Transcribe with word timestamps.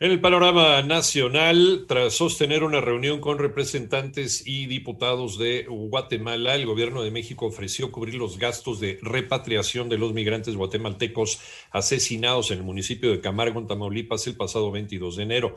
En 0.00 0.10
el 0.10 0.20
panorama 0.20 0.82
nacional, 0.82 1.86
tras 1.88 2.14
sostener 2.14 2.64
una 2.64 2.80
reunión 2.80 3.20
con 3.20 3.38
representantes 3.38 4.46
y 4.46 4.66
diputados 4.66 5.38
de 5.38 5.66
Guatemala, 5.68 6.54
el 6.54 6.66
gobierno 6.66 7.02
de 7.02 7.10
México 7.10 7.46
ofreció 7.46 7.90
cubrir 7.90 8.14
los 8.16 8.38
gastos 8.38 8.80
de 8.80 8.98
repatriación 9.02 9.88
de 9.88 9.98
los 9.98 10.12
migrantes 10.12 10.56
guatemaltecos 10.56 11.40
asesinados 11.70 12.50
en 12.50 12.58
el 12.58 12.64
municipio 12.64 13.10
de 13.10 13.20
Camargo, 13.20 13.58
en 13.60 13.66
Tamaulipas, 13.66 14.26
el 14.26 14.36
pasado 14.36 14.70
22 14.70 15.16
de 15.16 15.22
enero. 15.22 15.56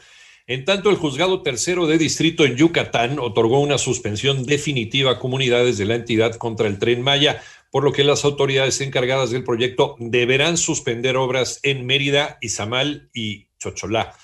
En 0.49 0.65
tanto, 0.65 0.89
el 0.89 0.95
juzgado 0.95 1.43
tercero 1.43 1.85
de 1.85 1.99
distrito 1.99 2.43
en 2.43 2.55
Yucatán 2.55 3.19
otorgó 3.19 3.59
una 3.59 3.77
suspensión 3.77 4.47
definitiva 4.47 5.11
a 5.11 5.19
comunidades 5.19 5.77
de 5.77 5.85
la 5.85 5.93
entidad 5.93 6.37
contra 6.37 6.67
el 6.67 6.79
tren 6.79 7.03
Maya, 7.03 7.43
por 7.69 7.83
lo 7.83 7.91
que 7.91 8.03
las 8.03 8.25
autoridades 8.25 8.81
encargadas 8.81 9.29
del 9.29 9.43
proyecto 9.43 9.95
deberán 9.99 10.57
suspender 10.57 11.17
obras 11.17 11.59
en 11.61 11.85
Mérida, 11.85 12.39
Izamal 12.41 13.11
y 13.13 13.48
Chocholá. 13.59 14.15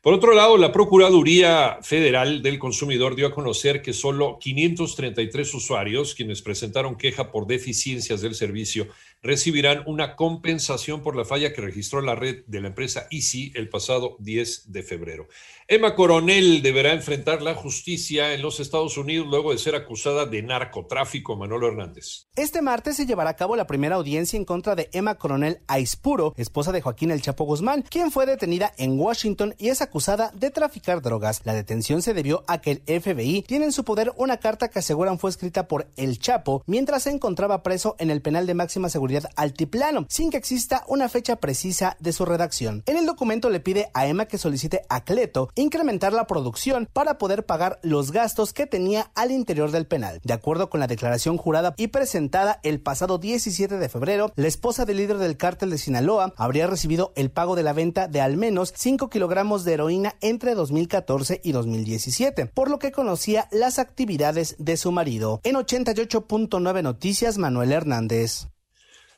Por 0.00 0.14
otro 0.14 0.32
lado, 0.32 0.56
la 0.56 0.72
Procuraduría 0.72 1.80
Federal 1.82 2.40
del 2.40 2.58
Consumidor 2.58 3.16
dio 3.16 3.26
a 3.26 3.34
conocer 3.34 3.82
que 3.82 3.92
solo 3.92 4.38
533 4.40 5.54
usuarios, 5.54 6.14
quienes 6.14 6.40
presentaron 6.40 6.96
queja 6.96 7.30
por 7.30 7.46
deficiencias 7.46 8.20
del 8.20 8.34
servicio, 8.34 8.88
recibirán 9.22 9.82
una 9.86 10.16
compensación 10.16 11.02
por 11.02 11.16
la 11.16 11.24
falla 11.24 11.52
que 11.52 11.60
registró 11.60 12.00
la 12.00 12.14
red 12.14 12.44
de 12.46 12.60
la 12.60 12.68
empresa 12.68 13.06
Easy 13.10 13.52
el 13.54 13.68
pasado 13.68 14.16
10 14.20 14.72
de 14.72 14.82
febrero. 14.82 15.28
Emma 15.66 15.94
Coronel 15.94 16.62
deberá 16.62 16.92
enfrentar 16.92 17.42
la 17.42 17.54
justicia 17.54 18.32
en 18.32 18.40
los 18.40 18.58
Estados 18.58 18.96
Unidos 18.96 19.26
luego 19.28 19.52
de 19.52 19.58
ser 19.58 19.74
acusada 19.74 20.24
de 20.24 20.42
narcotráfico. 20.42 21.36
Manolo 21.36 21.68
Hernández. 21.68 22.28
Este 22.36 22.62
martes 22.62 22.96
se 22.96 23.06
llevará 23.06 23.30
a 23.30 23.36
cabo 23.36 23.56
la 23.56 23.66
primera 23.66 23.96
audiencia 23.96 24.36
en 24.36 24.44
contra 24.44 24.74
de 24.74 24.88
Emma 24.92 25.16
Coronel 25.16 25.60
Aispuro, 25.66 26.32
esposa 26.36 26.72
de 26.72 26.80
Joaquín 26.80 27.10
El 27.10 27.20
Chapo 27.20 27.44
Guzmán, 27.44 27.82
quien 27.82 28.10
fue 28.10 28.26
detenida 28.26 28.72
en 28.78 28.98
Washington 28.98 29.54
y 29.58 29.68
es 29.68 29.82
acusada 29.82 30.30
de 30.34 30.50
traficar 30.50 31.02
drogas. 31.02 31.42
La 31.44 31.54
detención 31.54 32.02
se 32.02 32.14
debió 32.14 32.44
a 32.46 32.60
que 32.60 32.70
el 32.70 33.00
FBI 33.00 33.42
tiene 33.42 33.66
en 33.66 33.72
su 33.72 33.84
poder 33.84 34.12
una 34.16 34.38
carta 34.38 34.68
que 34.68 34.78
aseguran 34.78 35.18
fue 35.18 35.30
escrita 35.30 35.68
por 35.68 35.88
El 35.96 36.18
Chapo 36.18 36.62
mientras 36.66 37.02
se 37.02 37.10
encontraba 37.10 37.62
preso 37.62 37.96
en 37.98 38.10
el 38.10 38.22
penal 38.22 38.46
de 38.46 38.54
máxima 38.54 38.88
altiplano, 39.36 40.06
sin 40.08 40.30
que 40.30 40.36
exista 40.36 40.84
una 40.88 41.08
fecha 41.08 41.36
precisa 41.36 41.96
de 42.00 42.12
su 42.12 42.24
redacción. 42.24 42.82
En 42.86 42.96
el 42.96 43.06
documento 43.06 43.50
le 43.50 43.60
pide 43.60 43.90
a 43.94 44.06
Emma 44.06 44.26
que 44.26 44.38
solicite 44.38 44.82
a 44.88 45.04
Cleto 45.04 45.48
incrementar 45.54 46.12
la 46.12 46.26
producción 46.26 46.88
para 46.92 47.18
poder 47.18 47.46
pagar 47.46 47.78
los 47.82 48.12
gastos 48.12 48.52
que 48.52 48.66
tenía 48.66 49.10
al 49.14 49.30
interior 49.30 49.70
del 49.70 49.86
penal. 49.86 50.20
De 50.24 50.32
acuerdo 50.32 50.70
con 50.70 50.80
la 50.80 50.86
declaración 50.86 51.36
jurada 51.36 51.74
y 51.76 51.88
presentada 51.88 52.60
el 52.62 52.80
pasado 52.80 53.18
17 53.18 53.78
de 53.78 53.88
febrero, 53.88 54.32
la 54.36 54.48
esposa 54.48 54.84
del 54.84 54.98
líder 54.98 55.18
del 55.18 55.36
cártel 55.36 55.70
de 55.70 55.78
Sinaloa 55.78 56.34
habría 56.36 56.66
recibido 56.66 57.12
el 57.16 57.30
pago 57.30 57.56
de 57.56 57.62
la 57.62 57.72
venta 57.72 58.08
de 58.08 58.20
al 58.20 58.36
menos 58.36 58.72
5 58.76 59.08
kilogramos 59.08 59.64
de 59.64 59.74
heroína 59.74 60.14
entre 60.20 60.54
2014 60.54 61.40
y 61.42 61.52
2017, 61.52 62.46
por 62.46 62.70
lo 62.70 62.78
que 62.78 62.92
conocía 62.92 63.48
las 63.50 63.78
actividades 63.78 64.56
de 64.58 64.76
su 64.76 64.92
marido. 64.92 65.40
En 65.44 65.56
88.9 65.56 66.82
Noticias, 66.82 67.38
Manuel 67.38 67.72
Hernández. 67.72 68.48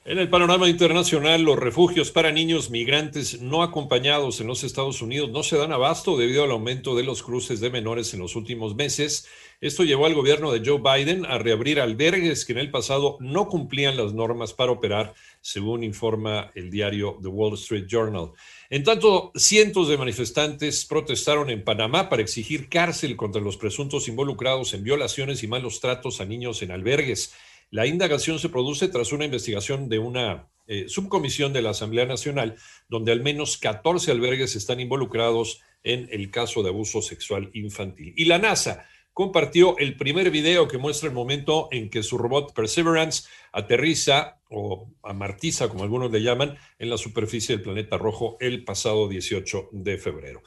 En 0.07 0.19
el 0.19 0.31
panorama 0.31 0.67
internacional, 0.67 1.43
los 1.43 1.59
refugios 1.59 2.11
para 2.11 2.33
niños 2.33 2.71
migrantes 2.71 3.43
no 3.43 3.63
acompañados 3.63 4.41
en 4.41 4.47
los 4.47 4.65
Estados 4.65 5.03
Unidos 5.03 5.29
no 5.29 5.43
se 5.43 5.59
dan 5.59 5.73
abasto 5.73 6.17
debido 6.17 6.43
al 6.43 6.53
aumento 6.53 6.97
de 6.97 7.03
los 7.03 7.23
cruces 7.23 7.61
de 7.61 7.69
menores 7.69 8.15
en 8.15 8.21
los 8.21 8.35
últimos 8.35 8.75
meses. 8.75 9.29
Esto 9.61 9.85
llevó 9.85 10.07
al 10.07 10.15
gobierno 10.15 10.53
de 10.53 10.63
Joe 10.65 10.81
Biden 10.81 11.27
a 11.27 11.37
reabrir 11.37 11.81
albergues 11.81 12.47
que 12.47 12.53
en 12.53 12.61
el 12.61 12.71
pasado 12.71 13.19
no 13.21 13.47
cumplían 13.49 13.99
las 13.99 14.15
normas 14.15 14.55
para 14.55 14.73
operar, 14.73 15.13
según 15.43 15.85
informa 15.85 16.51
el 16.55 16.71
diario 16.71 17.19
The 17.21 17.29
Wall 17.29 17.53
Street 17.57 17.85
Journal. 17.87 18.31
En 18.71 18.85
tanto, 18.85 19.33
cientos 19.35 19.89
de 19.89 19.99
manifestantes 19.99 20.87
protestaron 20.87 21.51
en 21.51 21.63
Panamá 21.63 22.09
para 22.09 22.23
exigir 22.23 22.71
cárcel 22.71 23.17
contra 23.17 23.43
los 23.43 23.59
presuntos 23.59 24.09
involucrados 24.09 24.73
en 24.73 24.83
violaciones 24.83 25.43
y 25.43 25.47
malos 25.47 25.79
tratos 25.79 26.23
a 26.23 26.25
niños 26.25 26.63
en 26.63 26.71
albergues. 26.71 27.35
La 27.71 27.87
indagación 27.87 28.39
se 28.41 28.49
produce 28.49 28.89
tras 28.89 29.13
una 29.13 29.25
investigación 29.25 29.89
de 29.89 30.01
una 30.01 30.49
eh, 30.67 30.89
subcomisión 30.89 31.53
de 31.53 31.63
la 31.63 31.71
Asamblea 31.71 32.05
Nacional, 32.05 32.57
donde 32.89 33.13
al 33.13 33.23
menos 33.23 33.59
14 33.59 34.11
albergues 34.11 34.57
están 34.57 34.81
involucrados 34.81 35.61
en 35.85 36.09
el 36.11 36.31
caso 36.31 36.63
de 36.63 36.71
abuso 36.71 37.01
sexual 37.01 37.51
infantil. 37.55 38.13
Y 38.17 38.25
la 38.25 38.39
NASA 38.39 38.87
compartió 39.13 39.77
el 39.79 39.97
primer 39.97 40.31
video 40.31 40.67
que 40.67 40.79
muestra 40.79 41.09
el 41.09 41.15
momento 41.15 41.69
en 41.71 41.91
que 41.91 42.03
su 42.03 42.19
robot 42.19 42.55
Perseverance 42.55 43.29
aterriza 43.53 44.41
o 44.49 44.91
amartiza, 45.03 45.69
como 45.69 45.85
algunos 45.85 46.11
le 46.11 46.23
llaman, 46.23 46.57
en 46.79 46.91
la 46.91 46.99
superficie 46.99 47.55
del 47.55 47.63
planeta 47.63 47.99
rojo 47.99 48.37
el 48.41 48.65
pasado 48.65 49.09
18 49.09 49.71
de 49.73 49.99
febrero. 49.99 50.43